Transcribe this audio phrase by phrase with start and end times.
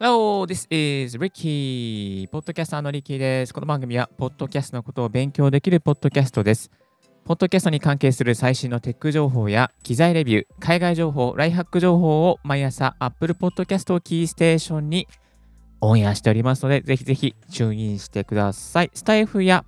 [0.00, 2.28] Hello, this is Ricky.
[2.28, 3.54] ポッドキャスターのリッキーです。
[3.54, 6.70] この番組は、ポッドキャストのことを勉強できるポッドキャストです。
[7.24, 15.08] ポッドキャストに関係する最新のテック情報や機材レビュー、海外情報、ライハック情報を毎朝 Apple Podcast をキーステーションに
[15.80, 18.90] オンエアしておりますので、ぜひぜひチューインしてください。
[18.92, 19.64] スタイフや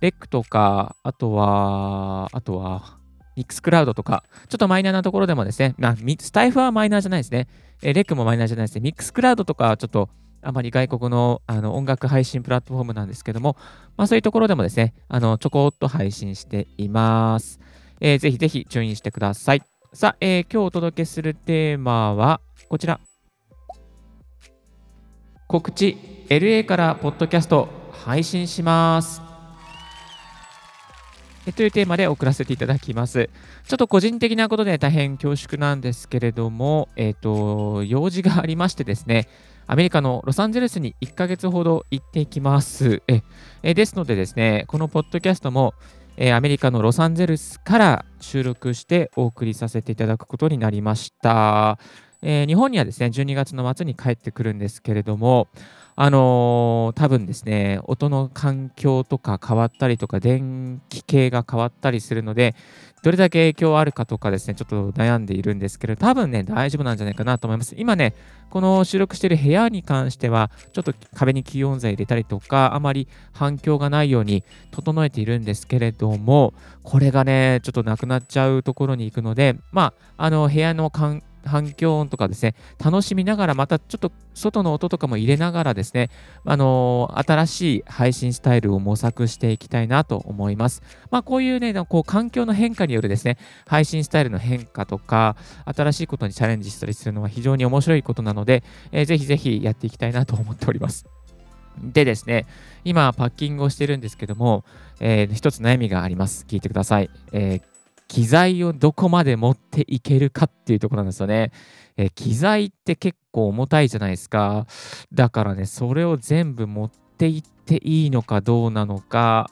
[0.00, 2.98] レックとか、あとは、あとは、
[3.34, 7.48] ミックスクラウドとか、ちょっとマイナーなところでもですね、まあ、スタイフはマイナーじゃないですね。
[7.82, 8.80] えレックもマイナーじゃないですね。
[8.80, 10.08] ミックスクラウドとか、ちょっと
[10.42, 13.56] あまり外国のあの音楽配信プラットフォームなんですけども、
[13.96, 17.60] まあ、そういうところでもですね、あのちょこっと配信しています。
[18.00, 19.62] えー、ぜひぜひ注意してください。
[19.92, 23.00] さあ、えー、今日お届けするテーマはこちら。
[25.46, 25.96] 告知、
[26.28, 29.31] LA からポッドキャスト配信します。
[31.50, 33.28] というテーマで送らせていただきます。
[33.66, 39.28] ちょっと個人的なことで大変恐縮なんですけれども、え、ー、と、用事がありましてですね、
[39.66, 43.02] アメリカのロサンゼルスに1ヶ月ほど行ってきます。
[43.08, 43.22] え
[43.64, 45.74] えですのでですね、このポッドキャストも、
[46.16, 51.78] えアメリカのロサンゼルスから収録してお送りさせていただくことになりました。
[52.22, 55.48] えー、日本にはですね、12月の末に帰ってくるんですけれども、
[56.04, 62.56] あのー、多分ですね、音の環境とか変わったりとか、電気系が変わったりするので、
[63.04, 67.76] どれだけ影響あるかとかですね、ちょっと悩んでいるんですけど、多分ね、大丈夫なんじゃないかなと思います。
[67.78, 68.16] 今ね、
[68.50, 86.10] この収録している部屋に関しては、ちょっと壁に吸音材入れたりとか、あまり反響がないように整えているんですけれども、これがね、ちょっとなくなっちゃうところに行くので、まあ、あの、部屋の環境反響音とかですね、楽しみながら、またちょっと外の音とかも入れながらですね、
[86.44, 90.82] あのー、新しい配信スタイルを模索していきたいなと思います。
[91.10, 101.06] まあ、こういうね、こう環境の変化によるですね、配信スタイルの変化とか、新しいことにチャレンジしたりするのは非常に面白いことなので、えー、ぜひぜひやっていきたいなと思っております。
[101.80, 102.46] でですね、
[102.84, 104.64] 今パッキングをしてるんですけども、
[105.00, 106.44] えー、一つ悩みがあります。
[106.46, 107.10] 聞いてください。
[107.32, 107.71] えー
[108.12, 111.50] 機材をどこまで持っていけるかっていうところなんですよね。
[111.96, 114.66] え機材って結構重たいじゃないですか。
[115.14, 119.50] だからね、それを全部持っていっていいのかどうなのか。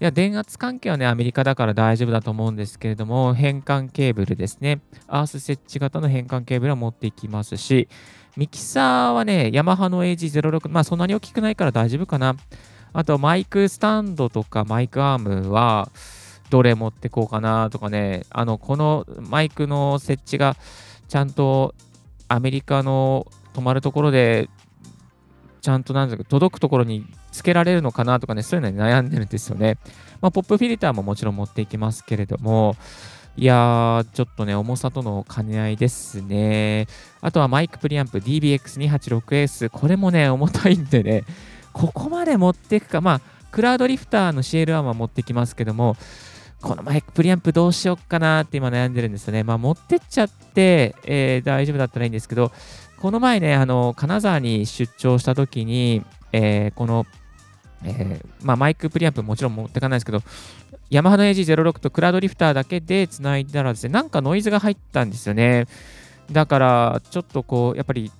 [0.00, 4.82] いや、電圧関係はね、アメリカだから大丈夫だと思うんですけれども、変換ケーブルですね。
[5.08, 7.88] アース設置型の変換ケーブルは持っていきますし、
[8.36, 12.36] ミキサーはね、ヤマハの AG06、まあそんなに大きくないから大丈夫かな。
[12.92, 15.90] あとマイクスタンドとかマイクアームは、
[16.50, 20.56] どれ持ってこうかなとかね、あの、このマイクの設置が
[21.08, 21.74] ちゃんと
[22.28, 24.48] アメリカの泊まるところで、
[25.60, 29.78] ちゃんとなんですか、届くところにつけられるのかなとかね、そういうのに悩んでるんですよね。
[30.20, 32.76] まあ、ポップフィルターももちろん持っていきますけれども、
[33.36, 36.86] いやー、ちょっとね、重さとの兼ね合いですね。
[37.20, 39.68] あとはマイクプリアンプ DBX286S。
[39.68, 41.24] これもね、重たいんでね、
[41.72, 43.20] ここまで持っていくか、まあ、
[43.50, 45.96] クラウドリフターの CL1 は持ってきますけども、
[46.60, 49.44] このマイクプリアンプどうしよっかなって今悩んでるんですよね。
[49.44, 52.50] まあ持ってっちゃって、えー、大丈夫だったらいいんですけど、
[52.98, 56.02] この前ね、あの、金沢に出張した時に、
[56.32, 57.06] えー、この、
[57.84, 60.22] えー、まあ、マイクプリアンプもちろん持ってかないですけど、
[60.88, 65.66] ヤマハの AG06 とクラウドリフターだけで繋いだらですね、なんかノイズが入ったんですよね。
[66.32, 68.10] だから、ちょっとこう、やっぱり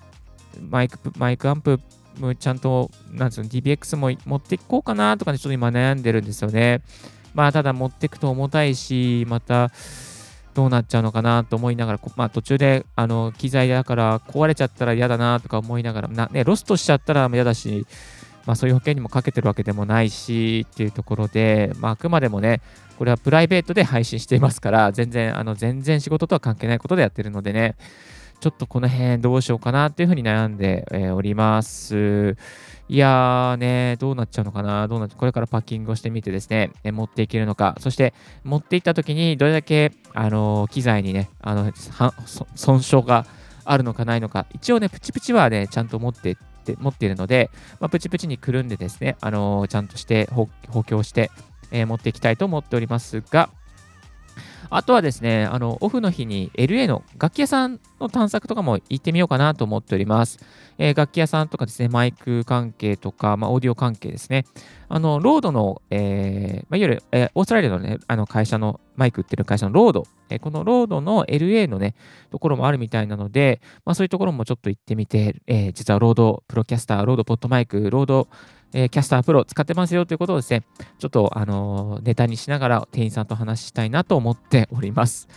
[0.69, 1.79] マイク、マイクアンプ
[2.19, 6.81] もちゃんと、なんですよ、DBX も持っていこうかなとかね、ちょっと今悩んでるんですよね。
[7.37, 9.69] まあ、ただ持っていくと重たいし、また、
[10.55, 17.85] どうなっちゃうのかなと思いながら、まあ、途中であの機材だから壊れちゃったら嫌だなとか思いながら、なね、ロストしちゃったら嫌だし、
[18.47, 22.61] まあ、そういう保険にもかけてるわけでもないしっていうところで、まあ、あくまでもね、
[22.97, 27.75] これはプライベートで配信していますから、全然、あの全然仕事とは関係ないことでやってるのでね、
[28.39, 32.35] ちょっとこの辺どうしようかなっていうふうに悩んで、え、おります。
[32.89, 38.13] いやーね、どうなっちゃうのかな、どうなっこれからパッキングをしてみてですね、え持っていけるのか、そして
[38.45, 41.73] 持っていった時にどれだけ、あのー、機材にね、あの
[42.55, 43.25] 損傷が
[43.65, 47.49] あるのかないのか、一応ね、プチプチはね、ちゃんと持ってって持っているので、
[47.81, 50.49] まあ、プチプチにくるんでですね、あのー、ちゃんとして補
[50.85, 51.29] 強して、
[51.71, 53.49] えー、持っていきたいと思っておりますが、
[54.69, 60.39] あとはですね、あの、オフの日に LA の楽器屋さんの探索とかも行ってみようかなと思っております。
[60.77, 64.45] えー、楽器屋さんとかですね、マイク関係とか、まあ、オーディオ関係ですね。
[64.89, 71.93] あの、 RODE の、えー、まあ、いわゆる、えー、オーストラリアのね、あの会社の、マイク売ってる会社のロード、え、このロードの LA のね、
[72.31, 78.27] ところもあるみたいなので、まあ、そういうところもちょっと行ってみて、え、実は RODE Procaster、RODE PodMic、RODE
[78.73, 80.63] えー、 Caster Pro 使ってますよということをですね、
[80.99, 85.27] ちょっと、あのー、ネタにしながら店員さんと話したいなと思っております。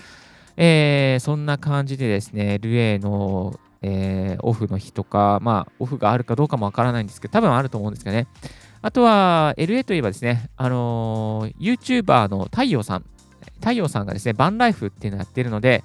[0.57, 8.27] えー、そんな感じでですね、LA の、え、オフの日とか、まあ、オフがあるかどうかもわからないんですけど、多分あると思うんですけどね。
[8.83, 13.05] あとは、LA といえばですね、あのー、YouTuber の太陽さん、
[13.61, 15.85] 太陽さんがですね、バンライフっていうのをやってるので、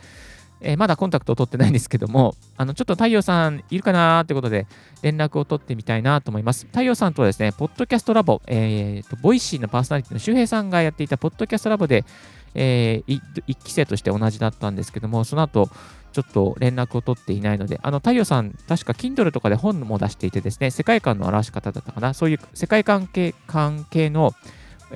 [0.61, 4.67] えー、まだコンタクトを取ってないんですけども、あのちょっと太陽さんいるかなってことで
[5.01, 6.65] 連絡を取ってみたいなと思います。
[6.67, 12.05] 太陽さんとはですね、ポッドキャストラボ、えーと、 Voicy のパーソナリティの周平さんがやっていたポッドキャストラボで、
[12.53, 15.69] えー、1期生として同じだったんですけども、その後、
[16.13, 24.33] ちょっと連絡を取っていないので、あの太陽さん、確か Kindle とかで本も出していてですね、世界観の表し方だったかな、そういう世界観系関係の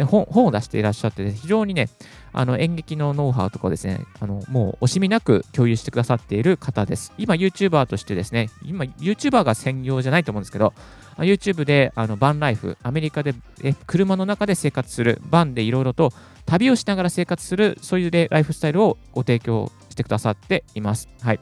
[0.04, 1.90] 本本を出していらっしゃって、非常にね、
[2.32, 7.14] あの演劇のノウハウとかですね、あのもう惜しみなく共有してくださっている方です。
[7.18, 10.74] 今、YouTuber としてですね、今、YouTuber が専業じゃないと思うんですけど、
[11.18, 16.14] YouTube であのバンライフ、アメリカでえ車の中で生活する、バンでいろいろと
[16.46, 21.10] 旅をしながら生活する、そういうライフスタイルをご提供してくださっています。
[21.22, 21.40] はい。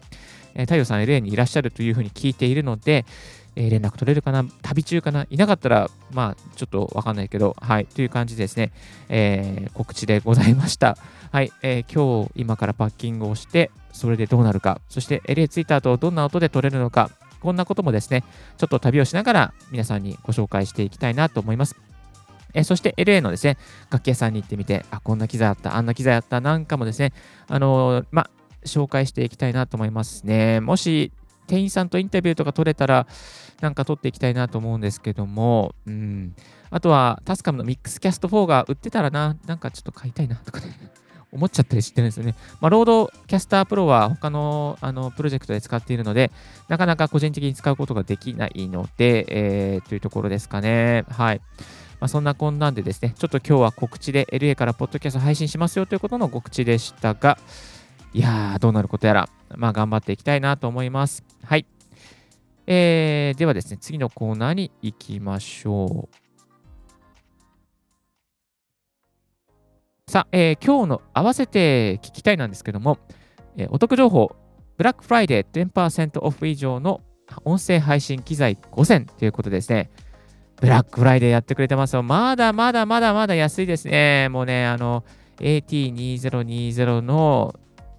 [0.56, 3.06] え、太陽さん LA にいらっしゃるというふうに聞いているので、
[3.57, 8.71] え、連絡取れるかな旅中かないなかったら、まあ、ちょっとわかんないけど、はい、という感じですね、
[9.09, 10.95] えー、告知でございました。
[11.31, 17.09] はい、えー、今日、今からパッキングをして、それでどうなるか、そして LA ツイッターとどんな音で撮れるのか、
[17.42, 18.24] こんなこともですね、
[18.57, 21.75] ちょっと旅をしながら皆さんにご紹介していきたいなと思います。
[22.54, 23.57] えそして LA のですね、
[23.89, 27.12] 楽器屋さんに行ってみて、あ、こんな機材あった、あんな機材あった、なんかもですね、
[27.48, 28.30] あのー、ま、
[28.65, 30.59] 紹介していきたいなと思いますね。
[30.59, 31.12] もし
[31.47, 33.07] 店員さんとインタビューとか取れたら、
[33.61, 36.35] なんか取っていきたいなと思うんですけども、うん。
[36.69, 40.67] あとは、 TASCAM の Mixcast 4が売ってたらな、なんかちょっと買いたいなとかね。
[41.29, 42.35] 思っちゃったりしてるんですよね。
[42.61, 46.31] まあ、 RODECaster Pro は他のあのプロジェクトで使っているので、
[46.69, 51.03] なかなか個人的に使うことができないので、えー、というところですかね。
[51.09, 51.41] はい。
[51.99, 57.38] まあ、そんなこんなんでですね、ちょっと今日は告知で LA からポッドキャスト配信しますよということの告知でしたが、
[58.13, 61.24] いやー、どうなることやら、まあ、頑張っていきたいなと思います。
[61.44, 61.65] はい。
[62.65, 66.27] えー、ではですね、次のコーナーに行きましょう。
[70.09, 72.98] さあ、えー、今日の合わせて聞きたいなんですけども、
[73.57, 74.36] えー、お得情報、
[74.77, 77.01] ブラックフライデー10%オフ以上の
[77.44, 79.89] 音声配信機材5選ということですね。
[80.62, 82.04] ブラックフライデーやってくれてますよ。
[82.04, 84.30] まだまだまだまだ安いですね。
[84.30, 85.04] もうね、あの、
[85.39, 87.54] AT2020 の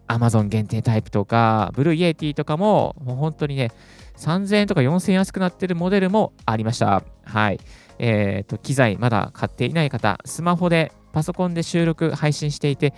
[0.08, 3.70] Amazon 限定タイプとか、 Blue Yeti とかも、もう本当にね、
[4.16, 7.04] 3000円とか4000円安くなってるモデルもありました。
[7.24, 7.60] はい。
[7.98, 12.94] えっ、ー、と、機材まだ買っていない方、スマホで、パソコンで収録、配信していて、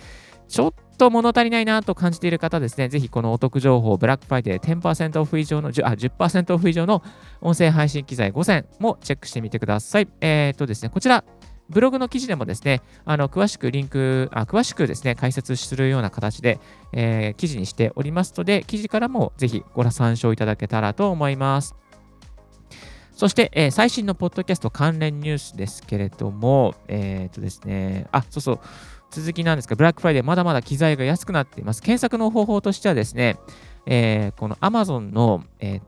[0.47, 7.01] ちょっと物足りないなと感じている方ですね、ぜひこのお得情報、ブラックフライデー10%オフ以上の、あ 10%, オフ以上の
[7.39, 10.07] 音声配信機材5選もチェックしてみてください。
[10.19, 11.23] えっ、ー、とですね、こちら、
[11.71, 16.59] ブログの記事でもですね、あの詳しくリンクあ、詳しくですね、解説するような形で、
[16.93, 21.75] えー、記事にしておりますので、記事からもぜひご参照いただけたらと思います。
[23.13, 28.59] そして、えー、最新のポッドキャスト関連ニュースですけれども、えっ、とですね、あ、そうそう、
[29.11, 31.81] 続きなんですが、ブラックフライデーまだまだ機材が安くなっています。
[31.81, 33.37] 検索の方法としてはですね、
[33.85, 35.81] えー、この Amazon の、えー、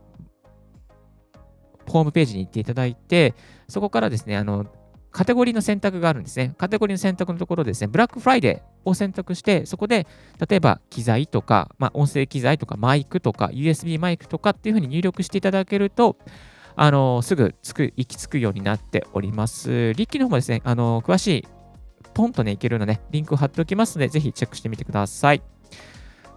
[1.87, 3.33] ホームページに行っていただいて、
[3.67, 4.65] そこからですね、あの、
[5.13, 6.55] カテゴリーの選択があるんですね。
[6.57, 10.07] カテゴリーの選択のところですね、ブラックフライデーを選択して、そこで、
[10.49, 16.17] 例えば機材とか、まあ、音声機材とか、マイクとか、USB マイクとかっていうふうに入力していただけると、
[16.75, 19.93] あのすぐつく行き着くようになっております。
[19.93, 21.47] リッキーの方もですね、あの詳しい、
[22.15, 25.43] ポンとね、いけるのね、リンクを貼っておきますので、ぜひチェックしてみてください。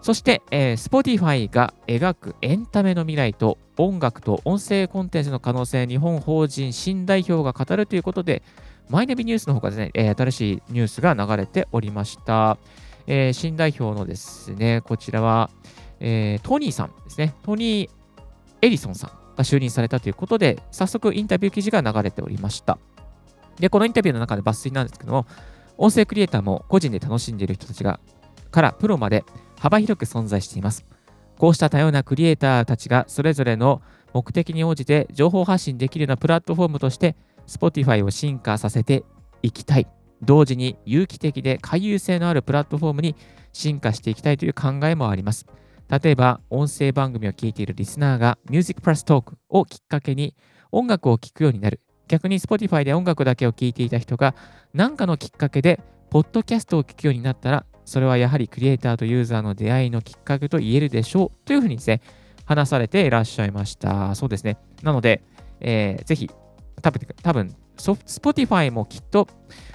[0.07, 8.45] そして、えー、Spotify が描くエンタメの未来と音楽と音声コンテンツの可能性、日本法人新代表が語るということで、
[8.89, 12.57] マイナビニュースの方がですね、新しいニュースが流れておりました。
[13.09, 15.51] えー、新代表のですね、こちらは、
[15.99, 17.91] えー、トニーさんですね、トニー・
[18.63, 22.79] エリソンさんが就任されたということで、早速インタビュー記事が流れておりました。
[23.59, 25.27] で、このインタビューの中で抜粋なんですけども、
[25.77, 27.99] 音声クリエイターも個人で楽しんでいる人たちが、
[28.53, 29.25] からプロまで
[29.67, 30.85] 幅広く存在しています。
[31.39, 33.83] こうした多様なクリエイターたちがそれぞれの
[34.15, 37.17] 目的に応じて情報発信できるようなプラットフォームとして
[37.49, 39.05] Spotify を進化させて
[39.43, 39.89] いきたい
[40.23, 43.17] 同時に有機的で回遊性のあるプラットフォームに
[43.53, 45.47] 進化していきたいという考えもあります。
[45.89, 50.35] 例えば、音声番組を聞いているリスナーが Music Plus Talk をきっかけに
[50.73, 51.81] 音楽を聴くようになる。
[52.09, 54.35] 逆に Spotify で音楽だけを聴いていた人が
[54.75, 55.81] 何かのきっかけで
[56.11, 62.03] ポッドキャストを聞くようになったら、それはやはりクリエイターとユーザーの出会いのきっかけと言えるでしょうというふうにですね、
[62.45, 64.15] 話されていらっしゃいました。
[64.15, 64.59] そうですね。
[64.83, 65.23] なので、
[65.61, 66.31] えー、ぜひ、
[66.83, 69.29] 多分、多分 Spotify もきっと、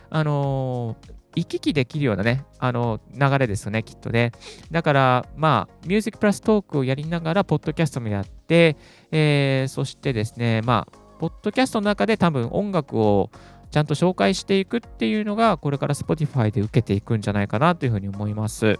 [0.09, 4.33] あのー、行き来できるようなね、あの流れですよね、きっとね。
[4.69, 8.75] だから、まあ、ミュージックプラストークをやりながら、ポッドキャストもやって、
[9.11, 13.29] えー、そしてですね、まあ、ポッドキャストの中で多分音楽を
[13.71, 18.77] ちゃんと紹介していくっていうのが、これから Spotify で受けていくんじゃないかなというふうに思います。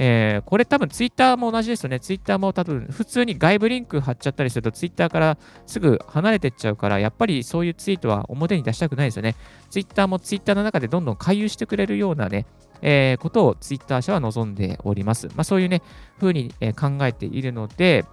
[0.00, 1.98] えー、これ多分ツイッターも同じですよね。
[1.98, 9.34] ツイッターも多分普通に外部リンク貼っちゃったりするとツイッターからすぐ離れてっちゃうから、やっぱりそういうツイートは表に出したくないですよね。
[9.70, 12.46] ツイッターもツイッターの中でどんどん回遊してくれるようなね、
[12.80, 15.26] えー、ことをツイッター社は望んでおります。
[15.34, 15.82] まあ、そういうね、
[16.20, 18.04] 風に、考えているので、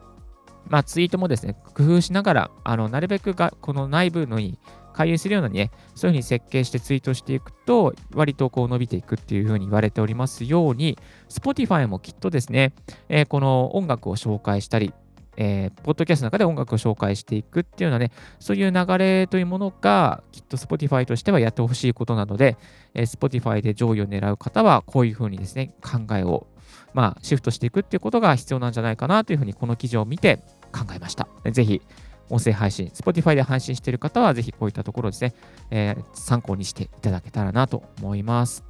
[0.67, 4.57] まあ、ツイートもですね、工夫しながら、あのなるべくがこの内部のに
[4.95, 10.97] 回遊するようなね、そういうふうに設計してツイートしていくと、割とこう伸びていくっていうふうに言われておりますように、
[11.29, 12.73] Spotify もきっとですね、
[13.09, 14.93] えー、この音楽を紹介したり、
[15.37, 22.57] えー、ポッドキャストの中で音楽を紹介していくっていうようなね、そういう流れというものが、きっと Spotify としてはやってほしいことなので、
[22.93, 26.47] えー、Spotify で上位を狙う方は、こういうふうにですね、考えを、
[26.93, 30.37] まあ、シフトしていくっていうことが必要なんじゃないかなというふうに、この記事を見て
[30.71, 31.27] 考えました。
[31.51, 31.81] ぜひ、
[32.29, 35.33] 音声配信、Spotify で配信している方は、ぜひこういったところですね、
[35.71, 38.63] えー、参考にしていただけたらなと思います。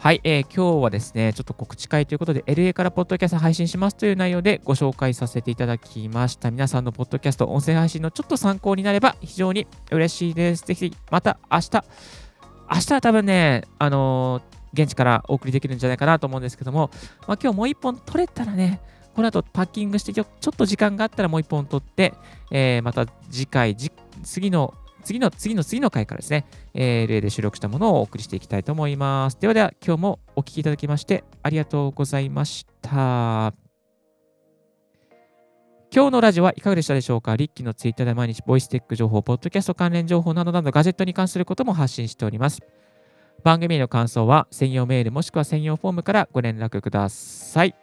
[0.00, 6.50] はい、えー、今日はですね、ちょっと告知会ということで、LA からポッドキャスト配信しますという内容でご紹介させていただきました。
[6.50, 10.64] 皆さんのポッドキャスト、音声配信のちょっと参考になれば非常に嬉しいです。
[10.64, 11.84] ぜひ、また明日、
[12.72, 16.90] 明日は多分ね、あのー、現地からお送りできるんじゃないかなと思うんですけども、
[17.28, 18.80] まあ、今日もう一本取れたらね、
[19.14, 20.26] この後パッキングしてちょっ
[20.56, 22.14] と時間があったらもう一本取って、
[22.50, 29.38] えー、また次回、次の、次の、次の、次の回からですね、えー、例で収録したものをお送りしていきたいと思います。
[29.40, 33.52] ではでは、今日もお聴きいただきましてありがとうございました。
[35.92, 37.34] 今日のラジオはいかがでしたでしょうか？
[37.34, 42.60] リッキーのツイッターで毎日ボイステック情報、ポッドキャスト関連情報などなどガジェットに関することも発信しております。
[43.42, 47.74] 番組への感想は専用メールもしくは専用フォームからご連絡ください。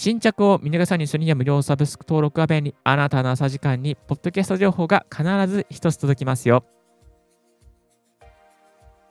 [0.00, 6.64] 新着を見逃さにするには無料サブスク登録画面にあなたの朝時間にポッドキャスト情報が必ず一つ届きますよ。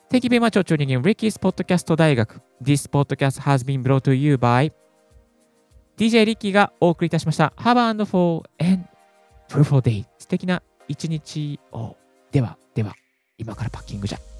[0.10, 2.42] Thank you very much for tuning in Ricky's Podcast 大学。
[2.60, 4.74] This podcast has been brought to you by
[5.96, 7.54] DJ リッキーがお送りいたしました。
[7.58, 8.86] Have a wonderful and
[9.48, 10.08] fruitful day.
[10.18, 11.98] 素敵な一日を。
[12.32, 12.96] では、では、
[13.38, 14.39] 今からパッキングじゃ。